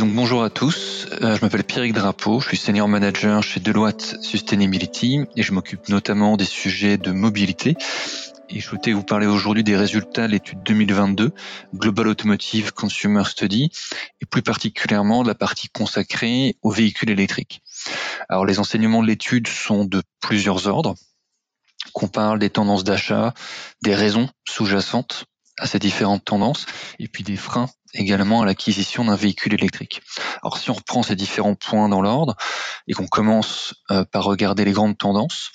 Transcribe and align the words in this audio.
Donc 0.00 0.14
bonjour 0.14 0.42
à 0.42 0.48
tous, 0.48 1.06
euh, 1.20 1.36
je 1.36 1.44
m'appelle 1.44 1.62
Pierrick 1.62 1.92
Drapeau, 1.92 2.40
je 2.40 2.48
suis 2.48 2.56
senior 2.56 2.88
manager 2.88 3.42
chez 3.42 3.60
Deloitte 3.60 4.16
Sustainability 4.22 5.26
et 5.36 5.42
je 5.42 5.52
m'occupe 5.52 5.90
notamment 5.90 6.38
des 6.38 6.46
sujets 6.46 6.96
de 6.96 7.12
mobilité. 7.12 7.76
Et 8.48 8.60
je 8.60 8.66
souhaitais 8.66 8.92
vous 8.92 9.02
parler 9.02 9.26
aujourd'hui 9.26 9.62
des 9.62 9.76
résultats 9.76 10.26
de 10.26 10.32
l'étude 10.32 10.62
2022 10.62 11.32
Global 11.74 12.08
Automotive 12.08 12.72
Consumer 12.72 13.24
Study 13.26 13.70
et 14.22 14.24
plus 14.24 14.40
particulièrement 14.40 15.22
de 15.22 15.28
la 15.28 15.34
partie 15.34 15.68
consacrée 15.68 16.56
aux 16.62 16.70
véhicules 16.70 17.10
électriques. 17.10 17.62
Alors 18.30 18.46
les 18.46 18.58
enseignements 18.58 19.02
de 19.02 19.06
l'étude 19.06 19.48
sont 19.48 19.84
de 19.84 20.02
plusieurs 20.22 20.66
ordres 20.66 20.94
qu'on 21.92 22.08
parle 22.08 22.38
des 22.38 22.48
tendances 22.48 22.84
d'achat, 22.84 23.34
des 23.82 23.94
raisons 23.94 24.30
sous-jacentes 24.48 25.26
à 25.60 25.66
ces 25.66 25.78
différentes 25.78 26.24
tendances, 26.24 26.66
et 26.98 27.08
puis 27.08 27.22
des 27.22 27.36
freins 27.36 27.68
également 27.94 28.42
à 28.42 28.46
l'acquisition 28.46 29.04
d'un 29.04 29.16
véhicule 29.16 29.54
électrique. 29.54 30.02
Alors 30.42 30.58
si 30.58 30.70
on 30.70 30.74
reprend 30.74 31.02
ces 31.02 31.16
différents 31.16 31.54
points 31.54 31.88
dans 31.88 32.00
l'ordre 32.00 32.36
et 32.86 32.92
qu'on 32.92 33.06
commence 33.06 33.74
euh, 33.90 34.04
par 34.04 34.24
regarder 34.24 34.64
les 34.64 34.72
grandes 34.72 34.96
tendances, 34.96 35.50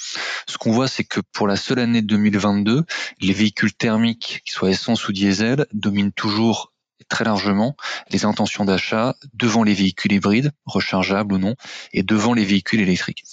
ce 0.48 0.58
qu'on 0.58 0.72
voit 0.72 0.88
c'est 0.88 1.04
que 1.04 1.22
pour 1.34 1.48
la 1.48 1.56
seule 1.56 1.80
année 1.80 2.02
2022, 2.02 2.84
les 3.22 3.34
véhicules 3.34 3.74
thermiques, 3.74 4.42
qu'ils 4.46 4.54
soient 4.54 4.70
essence 4.70 5.08
ou 5.08 5.14
diesel, 5.14 5.66
dominent 5.74 6.12
toujours 6.12 6.74
très 7.10 7.24
largement 7.24 7.76
les 8.10 8.26
intentions 8.26 8.66
d'achat 8.66 9.16
devant 9.34 9.64
les 9.64 9.74
véhicules 9.74 10.14
hybrides, 10.14 10.52
rechargeables 10.66 11.34
ou 11.34 11.38
non, 11.38 11.56
et 11.94 12.04
devant 12.04 12.34
les 12.34 12.46
véhicules 12.46 12.82
électriques. 12.82 13.24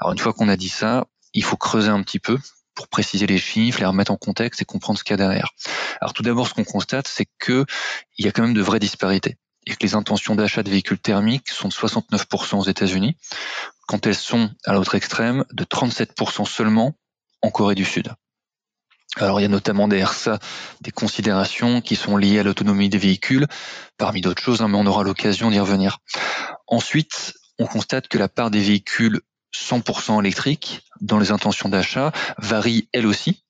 Alors 0.00 0.12
une 0.12 0.18
fois 0.18 0.32
qu'on 0.32 0.48
a 0.48 0.56
dit 0.56 0.68
ça, 0.68 1.06
il 1.32 1.44
faut 1.44 1.56
creuser 1.56 1.90
un 1.90 2.02
petit 2.02 2.18
peu 2.18 2.38
pour 2.80 2.88
préciser 2.88 3.26
les 3.26 3.36
chiffres, 3.36 3.78
les 3.78 3.84
remettre 3.84 4.10
en 4.10 4.16
contexte 4.16 4.62
et 4.62 4.64
comprendre 4.64 4.98
ce 4.98 5.04
qu'il 5.04 5.12
y 5.12 5.14
a 5.14 5.18
derrière. 5.18 5.50
Alors 6.00 6.14
tout 6.14 6.22
d'abord, 6.22 6.48
ce 6.48 6.54
qu'on 6.54 6.64
constate, 6.64 7.06
c'est 7.06 7.26
que 7.38 7.66
il 8.16 8.24
y 8.24 8.28
a 8.28 8.32
quand 8.32 8.40
même 8.40 8.54
de 8.54 8.62
vraies 8.62 8.78
disparités 8.78 9.36
et 9.66 9.72
que 9.72 9.82
les 9.82 9.94
intentions 9.94 10.34
d'achat 10.34 10.62
de 10.62 10.70
véhicules 10.70 10.98
thermiques 10.98 11.50
sont 11.50 11.68
de 11.68 11.74
69% 11.74 12.56
aux 12.56 12.64
États-Unis, 12.64 13.18
quand 13.86 14.06
elles 14.06 14.14
sont 14.14 14.50
à 14.64 14.72
l'autre 14.72 14.94
extrême 14.94 15.44
de 15.52 15.62
37% 15.62 16.46
seulement 16.46 16.96
en 17.42 17.50
Corée 17.50 17.74
du 17.74 17.84
Sud. 17.84 18.14
Alors 19.16 19.40
il 19.40 19.42
y 19.42 19.46
a 19.46 19.50
notamment 19.50 19.86
des 19.86 20.02
RSA, 20.02 20.38
des 20.80 20.90
considérations 20.90 21.82
qui 21.82 21.96
sont 21.96 22.16
liées 22.16 22.38
à 22.38 22.42
l'autonomie 22.44 22.88
des 22.88 22.96
véhicules, 22.96 23.46
parmi 23.98 24.22
d'autres 24.22 24.42
choses, 24.42 24.62
hein, 24.62 24.68
mais 24.68 24.78
on 24.78 24.86
aura 24.86 25.02
l'occasion 25.02 25.50
d'y 25.50 25.60
revenir. 25.60 25.98
Ensuite, 26.66 27.34
on 27.58 27.66
constate 27.66 28.08
que 28.08 28.16
la 28.16 28.30
part 28.30 28.50
des 28.50 28.60
véhicules 28.60 29.20
100% 29.54 30.20
électriques 30.20 30.82
dans 31.00 31.18
les 31.18 31.30
intentions 31.30 31.68
d'achat 31.68 32.12
varie 32.38 32.88
elle 32.92 33.06
aussi. 33.06 33.44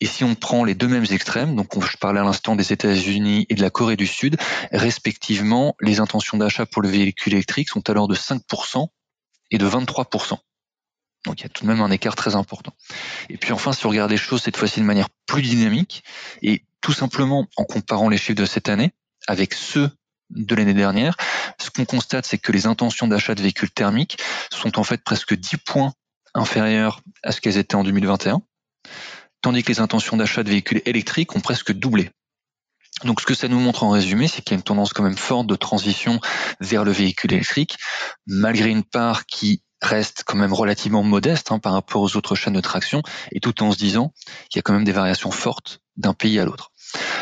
Et 0.00 0.06
si 0.06 0.24
on 0.24 0.34
prend 0.34 0.64
les 0.64 0.74
deux 0.74 0.88
mêmes 0.88 1.06
extrêmes, 1.10 1.56
donc 1.56 1.68
je 1.84 1.96
parlais 1.96 2.20
à 2.20 2.24
l'instant 2.24 2.54
des 2.54 2.72
États-Unis 2.72 3.46
et 3.48 3.54
de 3.54 3.62
la 3.62 3.70
Corée 3.70 3.96
du 3.96 4.06
Sud, 4.06 4.36
respectivement, 4.72 5.74
les 5.80 6.00
intentions 6.00 6.36
d'achat 6.36 6.66
pour 6.66 6.82
le 6.82 6.88
véhicule 6.88 7.34
électrique 7.34 7.68
sont 7.68 7.88
alors 7.88 8.06
de 8.06 8.14
5% 8.14 8.88
et 9.50 9.58
de 9.58 9.68
23%. 9.68 10.38
Donc 11.24 11.40
il 11.40 11.42
y 11.42 11.46
a 11.46 11.48
tout 11.48 11.64
de 11.64 11.68
même 11.68 11.80
un 11.80 11.90
écart 11.90 12.14
très 12.14 12.36
important. 12.36 12.72
Et 13.28 13.36
puis 13.36 13.52
enfin, 13.52 13.72
si 13.72 13.86
on 13.86 13.88
regarde 13.88 14.10
les 14.10 14.16
choses 14.16 14.42
cette 14.42 14.56
fois-ci 14.56 14.80
de 14.80 14.84
manière 14.84 15.08
plus 15.26 15.42
dynamique, 15.42 16.04
et 16.42 16.64
tout 16.80 16.92
simplement 16.92 17.46
en 17.56 17.64
comparant 17.64 18.08
les 18.08 18.16
chiffres 18.16 18.40
de 18.40 18.46
cette 18.46 18.68
année 18.68 18.92
avec 19.26 19.54
ceux 19.54 19.90
de 20.30 20.54
l'année 20.54 20.74
dernière, 20.74 21.16
ce 21.58 21.70
qu'on 21.70 21.84
constate, 21.84 22.26
c'est 22.26 22.38
que 22.38 22.52
les 22.52 22.66
intentions 22.66 23.06
d'achat 23.06 23.34
de 23.34 23.42
véhicules 23.42 23.70
thermiques 23.70 24.18
sont 24.52 24.78
en 24.78 24.84
fait 24.84 25.02
presque 25.02 25.34
10 25.34 25.58
points 25.58 25.92
inférieures 26.34 27.00
à 27.22 27.32
ce 27.32 27.40
qu'elles 27.40 27.58
étaient 27.58 27.74
en 27.74 27.84
2021, 27.84 28.42
tandis 29.42 29.62
que 29.62 29.72
les 29.72 29.80
intentions 29.80 30.16
d'achat 30.16 30.42
de 30.42 30.50
véhicules 30.50 30.82
électriques 30.84 31.34
ont 31.36 31.40
presque 31.40 31.72
doublé. 31.72 32.10
Donc 33.04 33.20
ce 33.20 33.26
que 33.26 33.34
ça 33.34 33.48
nous 33.48 33.60
montre 33.60 33.84
en 33.84 33.90
résumé, 33.90 34.26
c'est 34.26 34.42
qu'il 34.42 34.52
y 34.52 34.54
a 34.54 34.56
une 34.58 34.62
tendance 34.62 34.92
quand 34.92 35.02
même 35.02 35.18
forte 35.18 35.46
de 35.46 35.56
transition 35.56 36.20
vers 36.60 36.84
le 36.84 36.92
véhicule 36.92 37.34
électrique, 37.34 37.76
malgré 38.26 38.70
une 38.70 38.84
part 38.84 39.26
qui 39.26 39.62
reste 39.82 40.24
quand 40.24 40.36
même 40.36 40.54
relativement 40.54 41.02
modeste 41.02 41.52
hein, 41.52 41.58
par 41.58 41.74
rapport 41.74 42.00
aux 42.00 42.16
autres 42.16 42.34
chaînes 42.34 42.54
de 42.54 42.60
traction, 42.60 43.02
et 43.32 43.40
tout 43.40 43.62
en 43.62 43.72
se 43.72 43.76
disant 43.76 44.14
qu'il 44.48 44.58
y 44.58 44.60
a 44.60 44.62
quand 44.62 44.72
même 44.72 44.84
des 44.84 44.92
variations 44.92 45.30
fortes 45.30 45.80
d'un 45.96 46.14
pays 46.14 46.38
à 46.38 46.46
l'autre. 46.46 46.72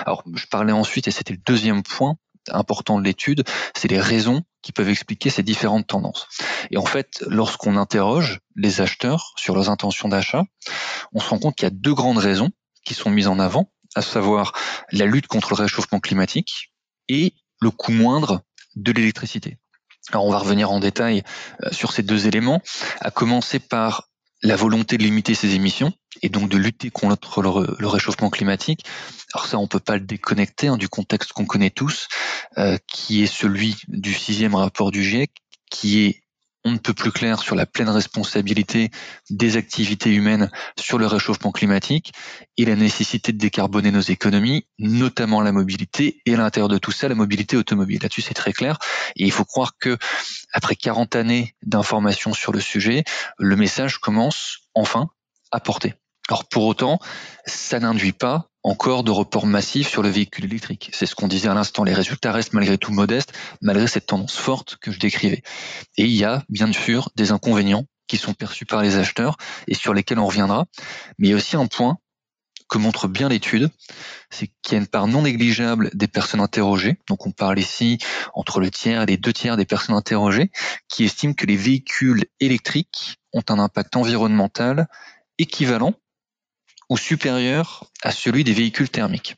Alors 0.07 0.23
je 0.35 0.47
parlais 0.47 0.73
ensuite, 0.73 1.09
et 1.09 1.11
c'était 1.11 1.33
le 1.33 1.41
deuxième 1.45 1.83
point, 1.83 2.17
important 2.51 2.99
de 2.99 3.05
l'étude, 3.05 3.45
c'est 3.77 3.89
les 3.89 4.01
raisons 4.01 4.43
qui 4.63 4.73
peuvent 4.73 4.89
expliquer 4.89 5.31
ces 5.31 5.43
différentes 5.43 5.87
tendances. 5.87 6.27
Et 6.71 6.79
en 6.79 6.85
fait, 6.85 7.23
lorsqu'on 7.27 7.77
interroge 7.77 8.41
les 8.57 8.81
acheteurs 8.81 9.33
sur 9.37 9.55
leurs 9.55 9.71
intentions 9.71 10.09
d'achat, 10.09 10.45
on 11.13 11.21
se 11.21 11.29
rend 11.29 11.39
compte 11.39 11.57
qu'il 11.57 11.65
y 11.65 11.67
a 11.67 11.71
deux 11.71 11.95
grandes 11.95 12.19
raisons 12.19 12.51
qui 12.85 12.95
sont 12.95 13.11
mises 13.11 13.29
en 13.29 13.39
avant, 13.39 13.71
à 13.95 14.03
savoir 14.03 14.53
la 14.91 15.07
lutte 15.07 15.27
contre 15.27 15.55
le 15.55 15.63
réchauffement 15.63 16.01
climatique 16.01 16.73
et 17.09 17.35
le 17.61 17.71
coût 17.71 17.93
moindre 17.93 18.43
de 18.77 18.93
l'électricité. 18.93 19.59
Alors 20.13 20.27
on 20.27 20.31
va 20.31 20.39
revenir 20.39 20.71
en 20.71 20.81
détail 20.81 21.23
euh, 21.63 21.71
sur 21.73 21.93
ces 21.93 22.03
deux 22.03 22.27
éléments, 22.27 22.61
à 23.01 23.11
commencer 23.11 23.59
par 23.59 24.09
la 24.43 24.57
volonté 24.57 24.99
de 24.99 25.03
limiter 25.03 25.35
ses 25.35 25.55
émissions 25.55 25.93
et 26.23 26.29
donc 26.29 26.51
de 26.51 26.59
lutter 26.59 26.91
contre 26.91 27.41
le, 27.43 27.87
réchauffement 27.87 28.29
climatique. 28.29 28.85
Alors 29.33 29.47
ça, 29.47 29.59
on 29.59 29.67
peut 29.67 29.81
pas 29.81 29.97
le 29.97 30.05
déconnecter 30.05 30.69
hein, 30.69 30.77
du 30.77 30.89
contexte 30.89 31.33
qu'on 31.33 31.47
connaît 31.47 31.71
tous, 31.71 32.09
euh, 32.59 32.79
qui 32.87 33.23
est 33.23 33.27
celui 33.27 33.77
du 33.89 34.15
sixième 34.15 34.55
rapport 34.55 34.91
du 34.91 35.03
GIEC, 35.03 35.31
qui 35.71 36.05
est 36.05 36.25
on 36.65 36.73
ne 36.73 36.79
peut 36.79 36.95
plus 36.95 37.13
clair 37.13 37.39
sur 37.41 37.55
la 37.55 37.67
pleine 37.67 37.91
responsabilité 37.91 38.91
des 39.29 39.57
activités 39.57 40.11
humaines 40.11 40.51
sur 40.79 40.99
le 40.99 41.07
réchauffement 41.07 41.53
climatique 41.53 42.13
et 42.57 42.65
la 42.65 42.75
nécessité 42.75 43.33
de 43.33 43.39
décarboner 43.39 43.91
nos 43.91 44.01
économies, 44.01 44.67
notamment 44.79 45.43
la 45.43 45.53
mobilité 45.53 46.23
et 46.25 46.35
à 46.35 46.39
l'intérieur 46.39 46.69
de 46.69 46.79
tout 46.79 46.91
ça, 46.91 47.09
la 47.09 47.15
mobilité 47.15 47.57
automobile. 47.57 48.01
Là-dessus, 48.03 48.23
c'est 48.23 48.35
très 48.35 48.55
clair. 48.55 48.79
Et 49.17 49.25
il 49.25 49.33
faut 49.33 49.45
croire 49.45 49.77
que 49.79 49.99
après 50.53 50.75
40 50.75 51.17
années 51.17 51.55
d'informations 51.63 52.33
sur 52.33 52.53
le 52.53 52.61
sujet, 52.61 53.05
le 53.39 53.57
message 53.57 53.99
commence 53.99 54.61
enfin 54.75 55.11
à 55.51 55.61
porter. 55.61 55.95
Alors 56.29 56.49
pour 56.49 56.65
autant, 56.65 56.99
ça 57.45 57.79
n'induit 57.79 58.13
pas 58.13 58.49
encore 58.65 59.05
de 59.05 59.11
report 59.11 59.47
massif 59.47 59.89
sur 59.89 60.03
le 60.03 60.09
véhicule 60.09 60.47
électrique. 60.47 60.91
C'est 60.93 61.07
ce 61.07 61.15
qu'on 61.15 61.29
disait 61.29 61.49
à 61.49 61.55
l'instant. 61.55 61.85
Les 61.85 61.93
résultats 61.93 62.33
restent 62.33 62.55
malgré 62.55 62.79
tout 62.79 62.93
modestes, 62.93 63.33
malgré 63.61 63.87
cette 63.87 64.07
tendance 64.07 64.37
forte 64.37 64.77
que 64.77 64.91
je 64.91 64.99
décrivais. 64.99 65.43
Et 65.99 66.05
il 66.05 66.15
y 66.15 66.25
a 66.25 66.43
bien 66.49 66.73
sûr 66.73 67.11
des 67.15 67.31
inconvénients 67.31 67.85
qui 68.07 68.17
sont 68.17 68.33
perçus 68.33 68.65
par 68.65 68.83
les 68.83 68.97
acheteurs 68.97 69.37
et 69.69 69.75
sur 69.75 69.95
lesquels 69.95 70.19
on 70.19 70.27
reviendra. 70.27 70.67
Mais 71.19 71.29
il 71.29 71.31
y 71.31 71.35
a 71.35 71.37
aussi 71.37 71.57
un 71.57 71.67
point 71.67 71.99
que 72.71 72.79
montre 72.79 73.07
bien 73.07 73.29
l'étude, 73.29 73.71
c'est 74.31 74.49
qu'il 74.63 74.73
y 74.73 74.75
a 74.77 74.79
une 74.79 74.87
part 74.87 75.07
non 75.07 75.23
négligeable 75.23 75.91
des 75.93 76.09
personnes 76.09 76.41
interrogées. 76.41 76.97
Donc 77.07 77.27
on 77.27 77.31
parle 77.31 77.59
ici 77.59 77.99
entre 78.33 78.61
le 78.61 78.71
tiers 78.71 79.03
et 79.03 79.07
les 79.07 79.19
deux 79.19 79.35
tiers 79.35 79.59
des 79.59 79.67
personnes 79.67 79.95
interrogées 79.95 80.51
qui 80.89 81.05
estiment 81.05 81.35
que 81.35 81.45
les 81.45 81.57
véhicules 81.57 82.25
électriques 82.41 83.19
ont 83.35 83.45
un 83.51 83.59
impact 83.59 83.97
environnemental 83.97 84.89
équivalent 85.39 85.93
ou 86.95 86.97
supérieur 86.97 87.91
à 88.05 88.13
celui 88.13 88.45
des 88.45 88.53
véhicules 88.53 88.89
thermiques. 88.89 89.35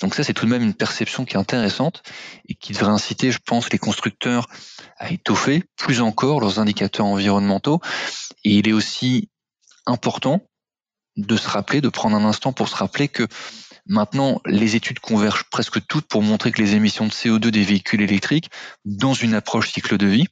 Donc 0.00 0.14
ça, 0.14 0.24
c'est 0.24 0.32
tout 0.32 0.46
de 0.46 0.50
même 0.50 0.62
une 0.62 0.72
perception 0.72 1.26
qui 1.26 1.34
est 1.34 1.38
intéressante 1.38 2.02
et 2.48 2.54
qui 2.54 2.72
devrait 2.72 2.90
inciter, 2.90 3.30
je 3.30 3.38
pense, 3.44 3.70
les 3.70 3.76
constructeurs 3.76 4.46
à 4.96 5.10
étoffer 5.10 5.62
plus 5.76 6.00
encore 6.00 6.40
leurs 6.40 6.58
indicateurs 6.58 7.04
environnementaux. 7.04 7.82
Et 8.44 8.54
il 8.54 8.66
est 8.66 8.72
aussi 8.72 9.28
important 9.84 10.40
de 11.18 11.36
se 11.36 11.50
rappeler, 11.50 11.82
de 11.82 11.90
prendre 11.90 12.16
un 12.16 12.24
instant 12.24 12.54
pour 12.54 12.70
se 12.70 12.76
rappeler 12.76 13.08
que 13.08 13.26
maintenant, 13.84 14.40
les 14.46 14.74
études 14.74 15.00
convergent 15.00 15.44
presque 15.50 15.86
toutes 15.86 16.06
pour 16.06 16.22
montrer 16.22 16.50
que 16.50 16.62
les 16.62 16.76
émissions 16.76 17.06
de 17.06 17.12
CO2 17.12 17.50
des 17.50 17.64
véhicules 17.64 18.00
électriques, 18.00 18.48
dans 18.86 19.12
une 19.12 19.34
approche 19.34 19.70
cycle 19.70 19.98
de 19.98 20.06
vie, 20.06 20.28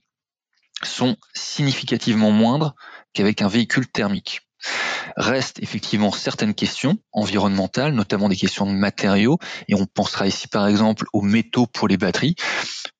sont 0.82 1.18
significativement 1.34 2.30
moindres 2.30 2.74
qu'avec 3.12 3.42
un 3.42 3.48
véhicule 3.48 3.86
thermique. 3.86 4.47
Restent 5.16 5.60
effectivement 5.62 6.12
certaines 6.12 6.54
questions 6.54 6.98
environnementales, 7.12 7.92
notamment 7.92 8.28
des 8.28 8.36
questions 8.36 8.66
de 8.66 8.72
matériaux, 8.72 9.38
et 9.68 9.74
on 9.74 9.86
pensera 9.86 10.26
ici 10.26 10.48
par 10.48 10.66
exemple 10.66 11.06
aux 11.12 11.22
métaux 11.22 11.66
pour 11.66 11.88
les 11.88 11.96
batteries, 11.96 12.36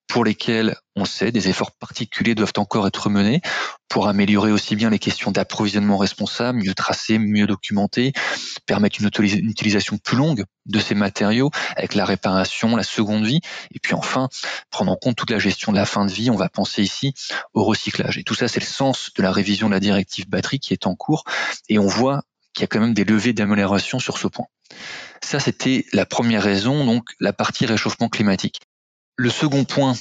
pour 0.09 0.25
lesquels, 0.25 0.75
on 0.97 1.05
sait, 1.05 1.31
des 1.31 1.49
efforts 1.49 1.73
particuliers 1.73 2.35
doivent 2.35 2.55
encore 2.57 2.87
être 2.87 3.11
menés 3.11 3.43
pour 3.89 4.09
améliorer 4.09 4.51
aussi 4.51 4.75
bien 4.75 4.91
les 4.91 4.99
questions 4.99 5.31
d'approvisionnement 5.31 5.99
responsable, 5.99 6.61
mieux 6.65 6.75
tracé, 6.75 7.19
mieux 7.19 7.47
documenté, 7.47 8.13
permettre 8.67 8.99
une, 9.01 9.09
utilisation 9.49 9.99
plus 9.99 10.17
longue 10.17 10.45
de 10.67 10.79
ces 10.81 10.95
matériaux 10.95 11.51
avec 11.77 11.95
la 11.95 12.07
réparation, 12.07 12.75
la 12.75 12.83
seconde 12.83 13.27
vie, 13.27 13.41
et 13.73 13.79
puis 13.81 13.95
enfin 13.95 14.29
prendre 14.71 14.91
en 14.91 14.97
compte 14.97 15.17
toute 15.17 15.31
la 15.31 15.39
gestion 15.39 15.73
de 15.73 15.77
la 15.77 15.87
fin 15.87 16.07
de 16.07 16.11
vie. 16.11 16.31
On 16.31 16.37
va 16.37 16.49
penser 16.49 16.83
ici 16.83 17.13
au 17.53 17.65
recyclage. 17.65 18.17
Et 18.17 18.25
tout 18.25 18.35
ça, 18.35 18.49
c'est 18.49 18.61
le 18.61 18.67
sens 18.67 19.11
de 19.15 19.23
la 19.23 19.31
révision 19.31 19.69
de 19.69 19.75
la 19.75 19.81
directive 19.81 20.29
batterie 20.29 20.59
qui 20.59 20.73
est 20.73 20.87
en 20.87 20.95
cours, 20.95 21.25
et 21.69 21.79
on 21.79 21.87
voit 21.87 22.23
qu'il 22.55 22.63
y 22.63 22.65
a 22.65 22.69
quand 22.69 22.81
même 22.81 22.95
des 22.95 23.05
levées 23.05 23.35
d'amélioration 23.35 23.99
sur 23.99 24.17
ce 24.17 24.27
point. 24.27 24.47
Ça, 25.23 25.39
c'était 25.39 25.85
la 25.93 26.07
première 26.07 26.43
raison, 26.43 26.85
donc 26.87 27.05
la 27.21 27.35
partie 27.35 27.67
réchauffement 27.67 28.09
climatique. 28.09 28.61
Le 29.21 29.31
second 29.31 29.65
point 29.65 29.95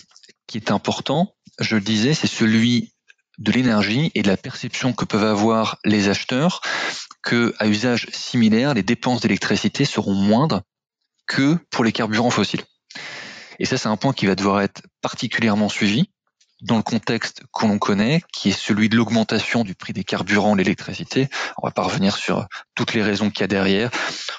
qui 0.46 0.58
est 0.60 0.70
important, 0.70 1.34
je 1.60 1.74
le 1.74 1.82
disais, 1.82 2.14
c'est 2.14 2.28
celui 2.28 2.94
de 3.40 3.52
l'énergie 3.52 4.12
et 4.14 4.22
de 4.22 4.28
la 4.28 4.38
perception 4.38 4.94
que 4.94 5.06
peuvent 5.06 5.24
avoir 5.24 5.80
les 5.86 6.08
acheteurs 6.08 6.62
que, 7.24 7.56
à 7.58 7.68
usage 7.68 8.08
similaire, 8.14 8.76
les 8.76 8.84
dépenses 8.84 9.22
d'électricité 9.22 9.86
seront 9.86 10.14
moindres 10.14 10.62
que 11.26 11.58
pour 11.72 11.84
les 11.84 11.92
carburants 11.92 12.30
fossiles. 12.30 12.64
Et 13.58 13.66
ça, 13.66 13.80
c'est 13.80 13.90
un 13.90 13.98
point 13.98 14.14
qui 14.14 14.28
va 14.28 14.36
devoir 14.36 14.62
être 14.62 14.84
particulièrement 15.02 15.68
suivi 15.68 16.12
dans 16.62 16.78
le 16.78 16.84
contexte 16.84 17.44
que 17.54 17.66
l'on 17.66 17.78
connaît, 17.78 18.22
qui 18.34 18.50
est 18.50 18.58
celui 18.58 18.90
de 18.90 18.96
l'augmentation 18.96 19.64
du 19.64 19.76
prix 19.76 19.94
des 19.94 20.04
carburants, 20.04 20.56
l'électricité. 20.56 21.30
On 21.62 21.68
va 21.68 21.72
pas 21.72 21.84
revenir 21.84 22.16
sur 22.16 22.48
toutes 22.76 22.94
les 22.94 23.04
raisons 23.04 23.30
qu'il 23.30 23.42
y 23.42 23.44
a 23.44 23.48
derrière. 23.48 23.92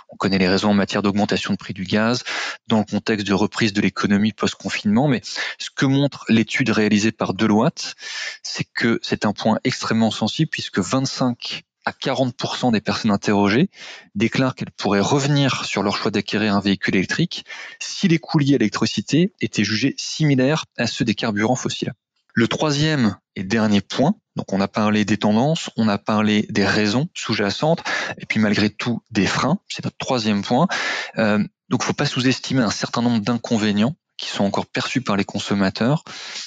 On 0.09 0.17
connaît 0.17 0.38
les 0.38 0.49
raisons 0.49 0.70
en 0.70 0.75
matière 0.75 1.03
d'augmentation 1.03 1.53
de 1.53 1.59
prix 1.59 1.75
du 1.75 1.85
gaz, 1.85 2.25
dans 2.67 2.79
le 2.79 2.85
contexte 2.85 3.26
de 3.26 3.35
reprise 3.35 3.73
de 3.73 3.81
l'économie 3.81 4.32
post-confinement. 4.32 5.06
Mais 5.06 5.20
ce 5.59 5.70
que 5.75 5.87
montre 5.87 6.25
l'étude 6.29 6.70
réalisée 6.70 7.12
par 7.12 7.35
Deloitte, 7.35 7.94
c'est 8.43 8.64
que 8.64 8.99
c'est 9.03 9.25
un 9.25 9.32
point 9.32 9.59
extrêmement 9.64 10.11
sensible 10.11 10.50
puisque 10.50 10.81
25 10.81 11.64
à 11.85 11.93
40% 11.93 12.73
des 12.73 12.82
personnes 12.82 13.11
interrogées 13.11 13.71
déclarent 14.14 14.55
qu'elles 14.55 14.71
pourraient 14.73 15.00
revenir 15.00 15.64
sur 15.64 15.82
leur 15.82 15.97
choix 15.97 16.11
d'acquérir 16.11 16.55
un 16.55 16.61
véhicule 16.61 16.97
électrique 16.97 17.47
si 17.81 18.09
les 18.09 18.19
coûts 18.19 18.38
liés 18.38 18.56
à 18.56 18.59
l'électricité 18.59 19.32
étaient 19.41 19.64
jugés 19.64 19.94
similaires 19.97 20.67
à 20.76 20.87
ceux 20.87 21.06
des 21.06 21.14
carburants 21.14 21.56
fossiles. 21.56 21.94
Le 22.38 22.46
troisième 22.46 23.17
et 23.35 23.43
dernier 23.43 23.81
point, 23.81 24.14
donc 24.37 24.52
on 24.52 24.61
a 24.61 24.69
parlé 24.69 25.05
des 25.05 25.17
tendances, 25.17 25.70
on 25.76 25.88
a 25.88 25.99
parlé 25.99 26.46
des 26.50 26.64
raisons 26.64 27.08
sous-jacentes, 27.12 27.82
et 28.17 28.26
puis 28.26 28.38
malgré 28.38 28.70
tout 28.70 29.02
des 29.11 29.26
freins, 29.26 29.58
c'est 29.69 29.85
notre 29.85 29.96
troisième 29.96 30.43
point. 30.43 30.69
Euh, 31.17 31.38
donc 31.69 31.81
il 31.81 31.82
ne 31.82 31.87
faut 31.87 31.94
pas 31.94 32.06
sous-estimer 32.06 32.62
un 32.62 32.70
certain 32.70 33.02
nombre 33.02 33.19
d'inconvénients 33.25 33.96
qui 34.17 34.29
sont 34.29 34.44
encore 34.44 34.67
perçus 34.67 35.00
par 35.00 35.17
les 35.17 35.25
consommateurs, 35.25 36.05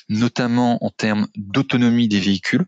notamment 0.07 0.81
en 0.81 0.91
termes 0.91 1.27
d'autonomie 1.35 2.07
des 2.07 2.21
véhicules 2.21 2.67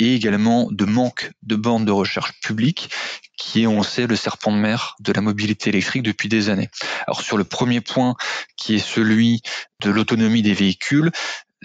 et 0.00 0.14
également 0.14 0.68
de 0.70 0.86
manque 0.86 1.30
de 1.42 1.56
bornes 1.56 1.84
de 1.84 1.92
recherche 1.92 2.40
publiques 2.40 2.88
qui 3.36 3.62
est, 3.62 3.66
on 3.66 3.78
le 3.78 3.84
sait, 3.84 4.06
le 4.06 4.16
serpent 4.16 4.50
de 4.50 4.56
mer 4.56 4.96
de 5.00 5.12
la 5.12 5.20
mobilité 5.20 5.68
électrique 5.68 6.02
depuis 6.02 6.30
des 6.30 6.48
années. 6.48 6.70
Alors 7.06 7.20
sur 7.20 7.36
le 7.36 7.44
premier 7.44 7.82
point, 7.82 8.14
qui 8.56 8.76
est 8.76 8.78
celui 8.78 9.42
de 9.82 9.90
l'autonomie 9.90 10.40
des 10.40 10.54
véhicules, 10.54 11.10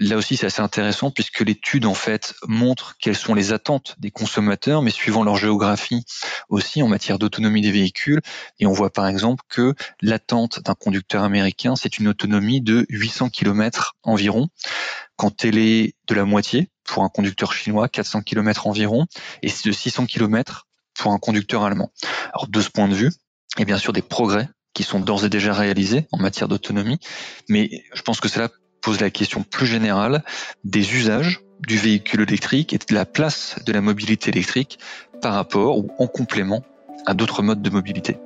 Là 0.02 0.16
aussi, 0.16 0.38
c'est 0.38 0.46
assez 0.46 0.62
intéressant 0.62 1.10
puisque 1.10 1.40
l'étude 1.40 1.84
en 1.84 1.92
fait 1.92 2.34
montre 2.48 2.96
quelles 2.98 3.16
sont 3.16 3.34
les 3.34 3.52
attentes 3.52 3.96
des 3.98 4.10
consommateurs, 4.10 4.80
mais 4.80 4.90
suivant 4.90 5.22
leur 5.22 5.36
géographie 5.36 6.06
aussi 6.48 6.82
en 6.82 6.88
matière 6.88 7.18
d'autonomie 7.18 7.60
des 7.60 7.70
véhicules. 7.70 8.22
Et 8.58 8.66
on 8.66 8.72
voit 8.72 8.88
par 8.88 9.06
exemple 9.06 9.44
que 9.50 9.74
l'attente 10.00 10.60
d'un 10.64 10.74
conducteur 10.74 11.22
américain, 11.22 11.76
c'est 11.76 11.98
une 11.98 12.08
autonomie 12.08 12.62
de 12.62 12.86
800 12.88 13.28
km 13.28 13.96
environ, 14.02 14.48
quand 15.16 15.44
elle 15.44 15.58
est 15.58 15.94
de 16.08 16.14
la 16.14 16.24
moitié 16.24 16.70
pour 16.84 17.04
un 17.04 17.10
conducteur 17.10 17.52
chinois, 17.52 17.86
400 17.86 18.22
km 18.22 18.68
environ, 18.68 19.06
et 19.42 19.50
c'est 19.50 19.68
de 19.68 19.72
600 19.72 20.06
km 20.06 20.66
pour 20.94 21.12
un 21.12 21.18
conducteur 21.18 21.62
allemand. 21.62 21.92
Alors 22.32 22.48
de 22.48 22.62
ce 22.62 22.70
point 22.70 22.88
de 22.88 22.94
vue, 22.94 23.12
a 23.58 23.64
bien 23.64 23.76
sûr 23.76 23.92
des 23.92 24.00
progrès 24.00 24.48
qui 24.72 24.82
sont 24.82 24.98
d'ores 24.98 25.26
et 25.26 25.28
déjà 25.28 25.52
réalisés 25.52 26.06
en 26.10 26.16
matière 26.16 26.48
d'autonomie, 26.48 27.00
mais 27.50 27.68
je 27.92 28.00
pense 28.00 28.18
que 28.20 28.28
cela 28.28 28.48
pose 28.80 29.00
la 29.00 29.10
question 29.10 29.42
plus 29.42 29.66
générale 29.66 30.22
des 30.64 30.94
usages 30.94 31.40
du 31.66 31.76
véhicule 31.76 32.22
électrique 32.22 32.72
et 32.72 32.78
de 32.78 32.94
la 32.94 33.04
place 33.04 33.56
de 33.66 33.72
la 33.72 33.80
mobilité 33.80 34.30
électrique 34.30 34.78
par 35.20 35.34
rapport 35.34 35.78
ou 35.78 35.90
en 35.98 36.06
complément 36.06 36.62
à 37.06 37.14
d'autres 37.14 37.42
modes 37.42 37.62
de 37.62 37.70
mobilité. 37.70 38.16